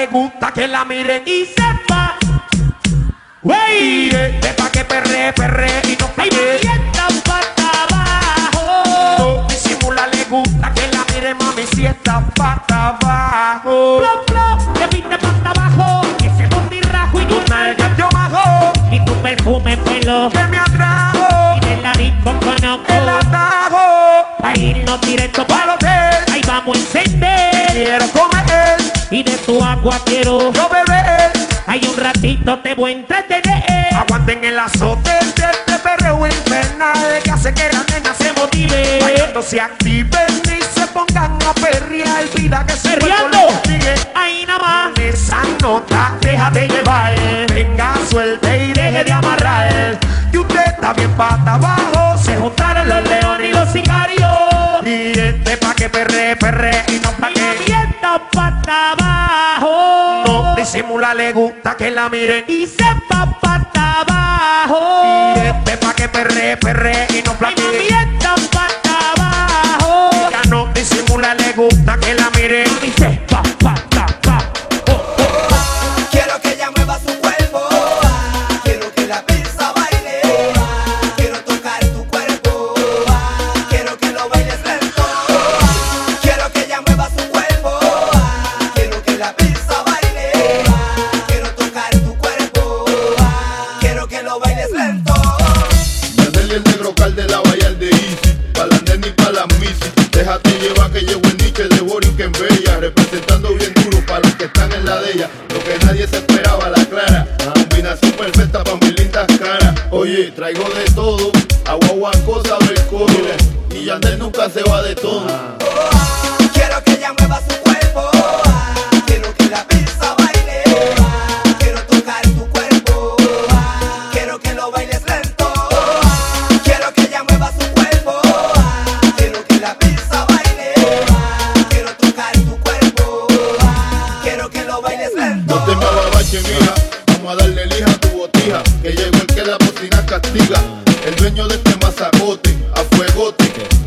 [0.00, 1.22] Le gusta que la miren.
[1.26, 2.16] Y sepa...
[3.42, 4.08] ¡Wey!
[4.10, 8.62] este pa' que perre, perre y no ¡Ay, mami, esta pata abajo!
[9.18, 13.98] No disimula, le gusta que la miren, mami, si está pata abajo.
[13.98, 14.78] ¡Plop, plop!
[14.78, 20.30] Que pinte pata abajo, ese bondirrajo y tu nalga Yo bajo, y tu perfume pelo.
[20.30, 23.84] que me atrajo, Y de la disco conozco el atajo.
[24.40, 27.50] Pa' irnos directo Para para hotel, Ahí vamos a encender
[27.84, 28.39] quiero comer,
[29.10, 31.32] Y de tu agua quiero yo beber.
[31.66, 37.30] Hay un ratito te voy a entretener Aguanten el azote de este perreo infernal que
[37.30, 39.00] hace que las nenas se motiven.
[39.00, 42.24] Bailando se activen y se pongan a perrear.
[42.36, 42.98] Vida que se
[43.64, 43.94] sigue.
[44.14, 47.14] Ahí nada más Esa nota, déjate llevar.
[47.52, 49.98] Venga, suelte y deje de amarrar.
[50.32, 52.16] Y usted está bien pata abajo.
[52.16, 54.86] Se juntaron los leones y los sicarios.
[54.86, 57.10] Y este pa' que perre, perre y no
[60.72, 62.44] disimula, le gusta que la miren.
[62.46, 67.66] Y sepa pata abajo Y este pa' que perre, perre y no Y platique.
[67.68, 72.68] abierta pata abajo Ya no disimula, le gusta que la miren.
[72.82, 73.42] Y sepa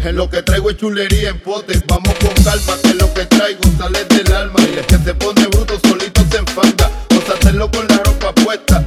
[0.06, 1.81] En lo que traigo es chulería en potes.
[1.88, 4.59] Vamos con calma, que lo que traigo sale del alma.
[4.69, 6.91] Y el que se pone bruto solito se enfanga.
[7.34, 8.83] hacerlo con la ropa puesta.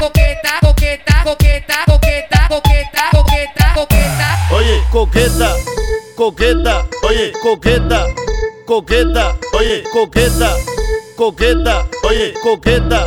[0.00, 4.54] Coqueta, coqueta, coqueta, coqueta, coqueta, coqueta, coqueta.
[4.54, 5.56] Oye, coqueta,
[6.16, 8.06] coqueta, oye, coqueta,
[8.64, 10.56] coqueta, oye, coqueta,
[11.16, 13.06] coqueta, oye, coqueta.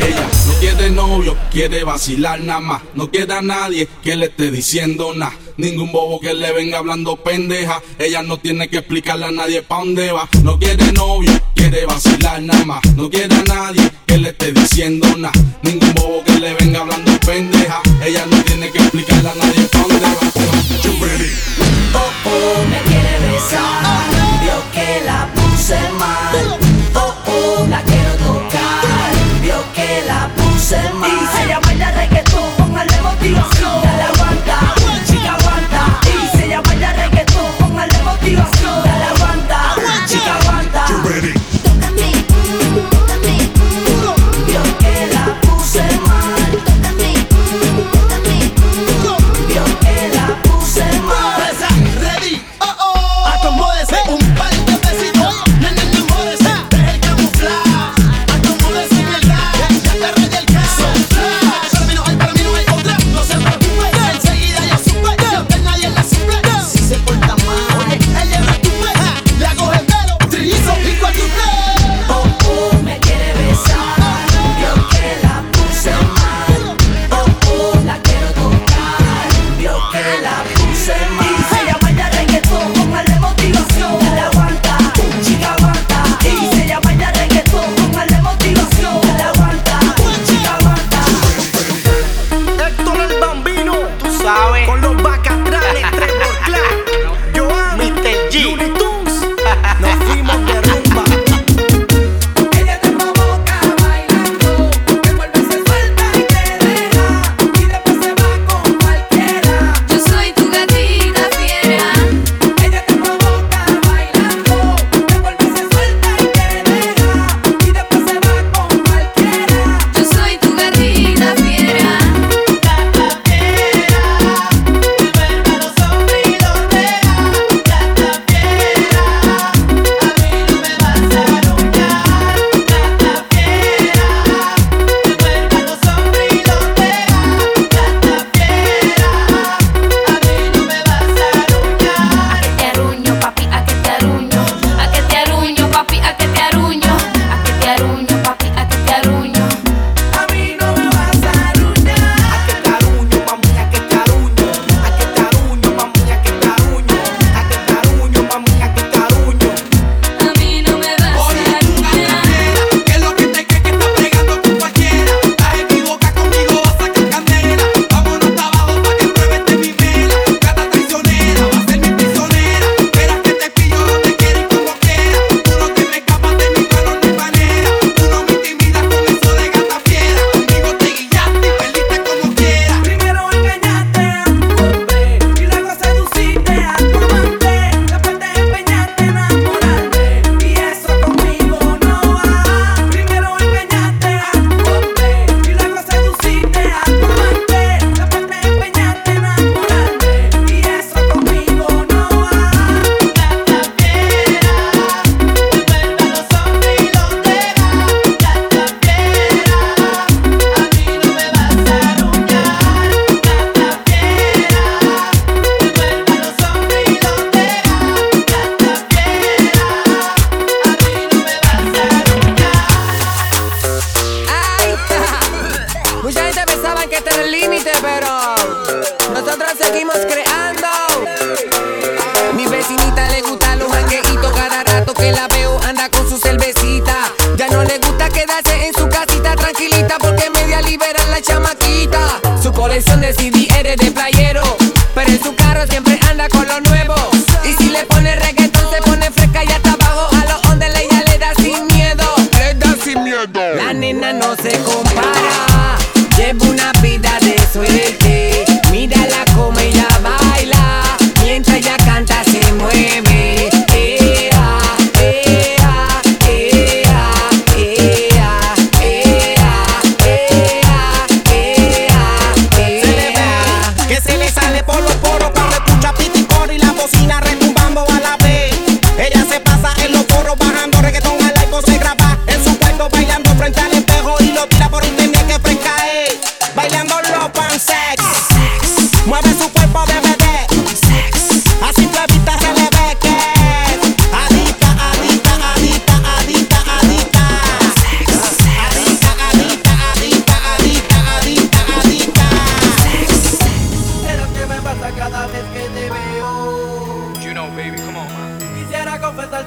[0.00, 2.82] Ella no quiere novio, quiere vacilar nada más.
[2.94, 5.32] No quiere nadie que le esté diciendo nada.
[5.56, 7.82] Ningún bobo que le venga hablando pendeja.
[7.98, 10.28] Ella no tiene que explicarle a nadie pa' dónde va.
[10.42, 12.80] No quiere novio, quiere vacilar nada más.
[12.96, 15.32] No quiere nadie que le esté diciendo nada.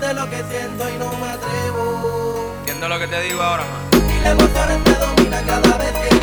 [0.08, 2.54] de lo que siento y no me atrevo.
[2.60, 4.04] Entiendo lo que te digo ahora, man.
[4.16, 6.14] Y la emoción te domina cada vez que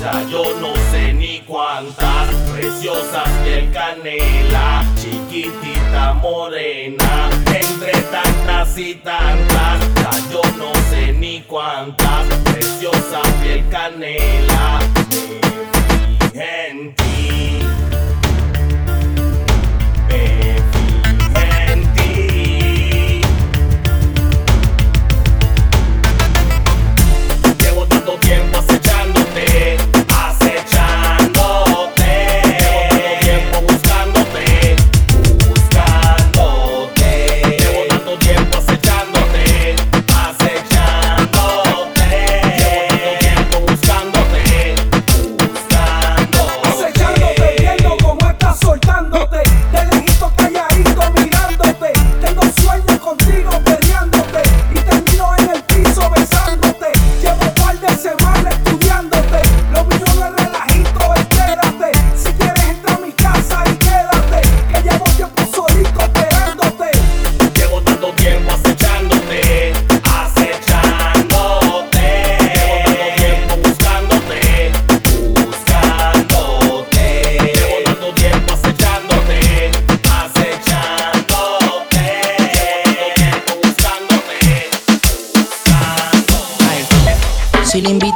[0.00, 9.80] Ya yo no sé ni cuántas preciosas piel canela, chiquitita morena, entre tantas y tantas.
[9.96, 14.80] Ya yo no sé ni cuántas preciosas piel canela.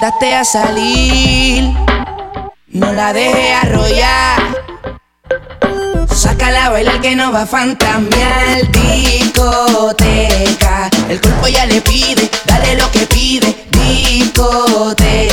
[0.03, 1.73] invitaste a salir,
[2.71, 4.43] no la dejé arrollar.
[6.11, 10.11] Sácala a bailar que no va a fantamear discoteca.
[11.09, 15.32] El cuerpo ya le pide, dale lo que pide, discoteca.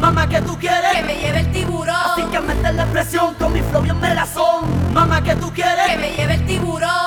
[0.00, 0.92] Mamá, que tú quieres?
[0.92, 1.96] Que me lleve el tiburón.
[2.12, 4.64] Así que meter la presión con mi flow bien melazón.
[4.92, 5.86] Mamá, que tú quieres?
[5.88, 7.05] Que me lleve el tiburón.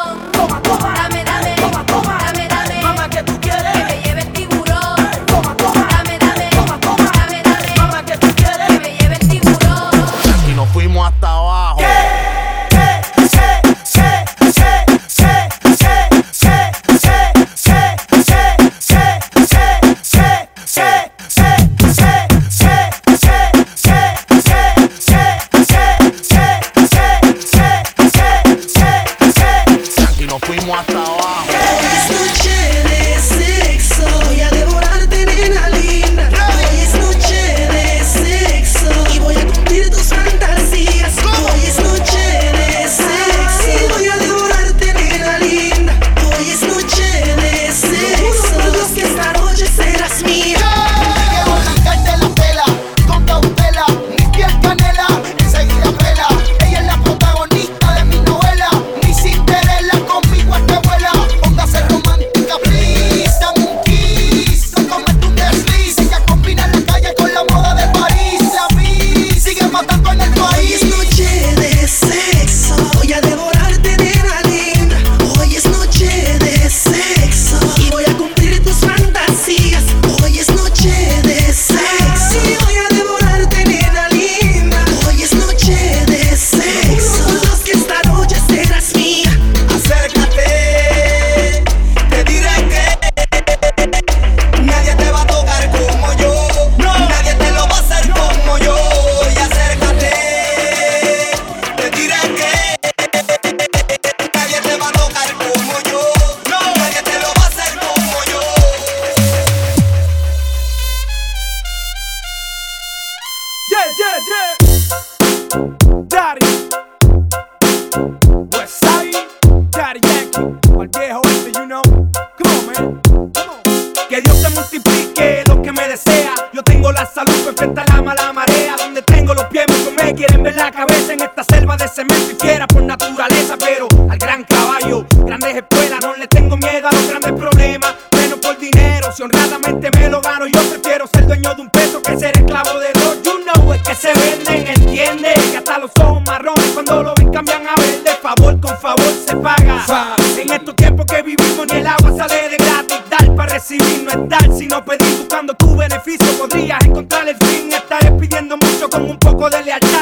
[139.19, 140.45] pasión me lo gano.
[140.47, 143.21] Yo prefiero ser dueño de un peso que ser esclavo de dos.
[143.23, 145.33] You know es que se venden, entiende.
[145.51, 148.11] Que hasta los ojos marrones cuando lo ven cambian a verde.
[148.21, 150.15] Favor con favor se paga.
[150.37, 152.97] En estos tiempos que vivimos ni el agua sale de gratis.
[153.09, 156.27] Dar para recibir no es dar, sino pedir buscando tu beneficio.
[156.37, 157.73] Podrías encontrar el fin.
[157.73, 159.98] Estaré pidiendo mucho con un poco de lealtad.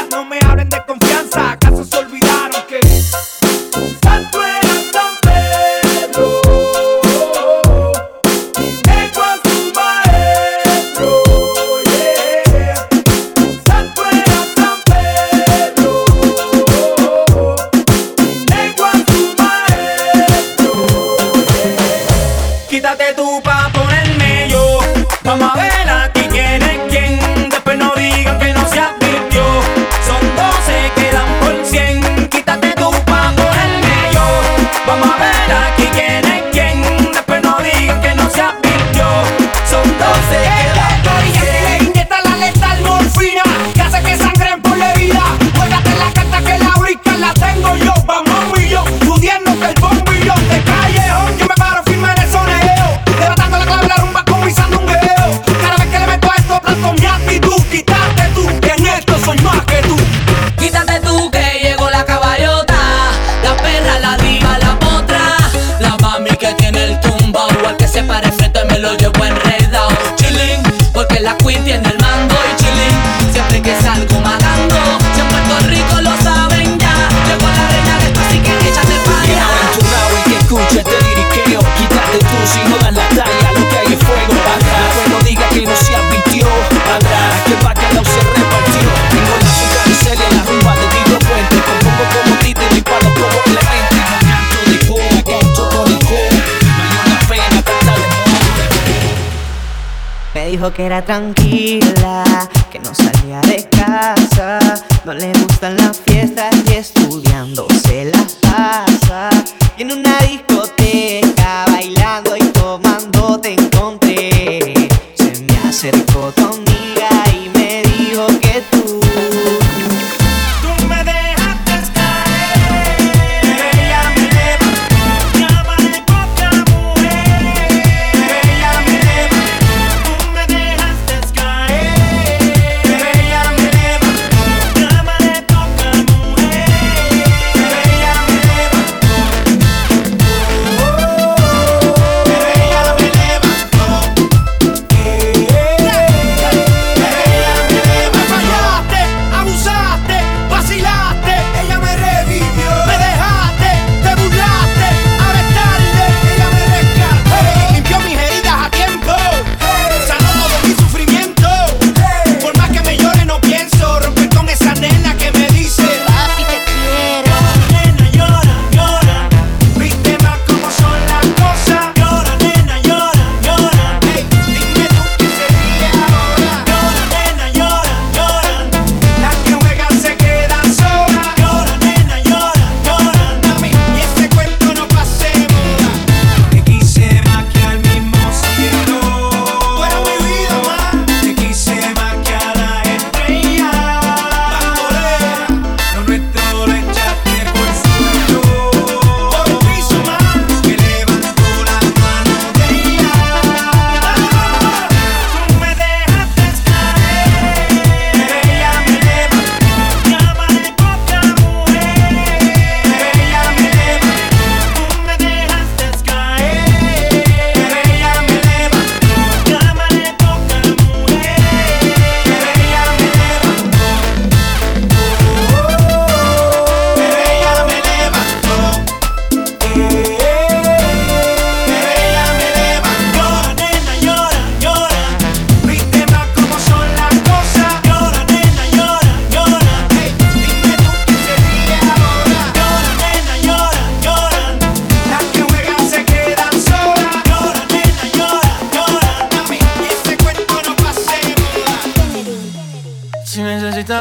[101.02, 102.24] tranquila,
[102.70, 104.58] que no salía de casa,
[105.04, 105.98] no le gustan las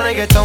[0.08, 0.37] reggaeton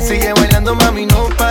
[0.00, 1.49] Sigue bailando, mami, no para.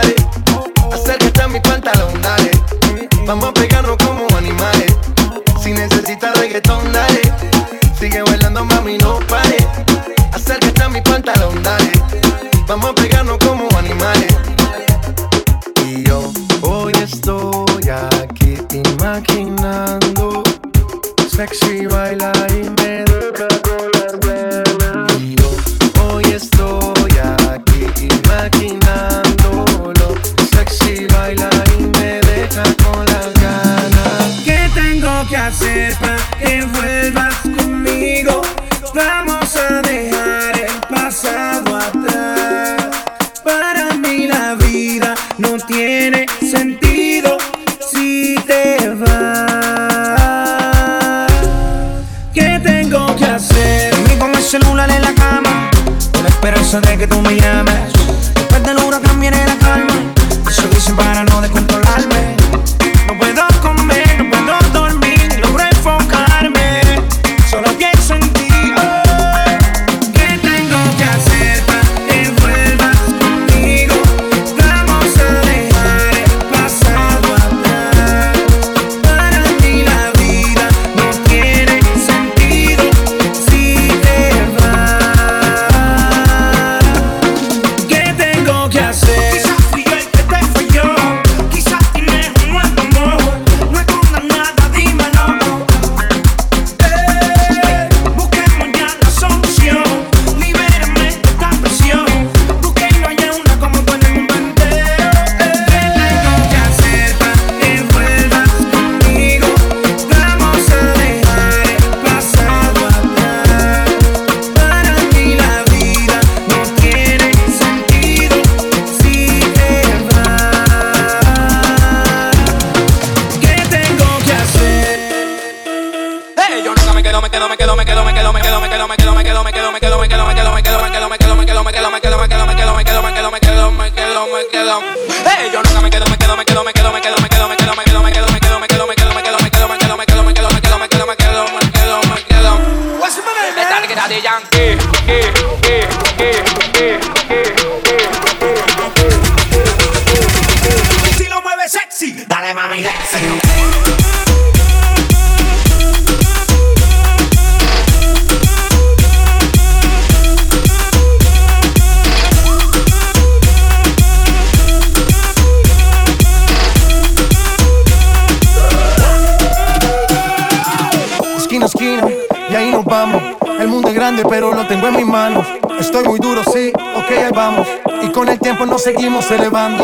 [176.19, 177.67] duro, sí, ok, vamos.
[178.01, 179.83] Y con el tiempo nos seguimos elevando.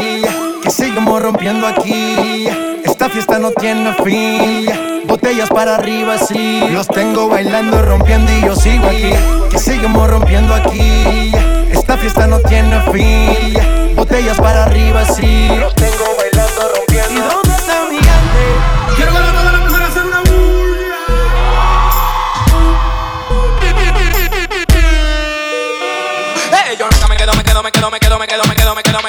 [0.62, 2.48] Que seguimos rompiendo aquí.
[2.84, 5.04] Esta fiesta no tiene fin.
[5.08, 6.62] Botellas para arriba, sí.
[6.72, 9.12] Los tengo bailando, rompiendo y yo sigo aquí.
[9.52, 11.32] Que seguimos rompiendo aquí.
[11.72, 13.96] Esta fiesta no tiene fin.
[13.96, 15.48] Botellas para arriba, sí.
[15.60, 17.45] Los tengo bailando, rompiendo.
[28.28, 29.06] quedo, me quedo, me quedo,